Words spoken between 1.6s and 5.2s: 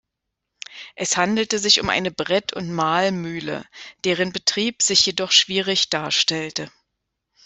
um eine Brett- und Mahlmühle, deren Betrieb sich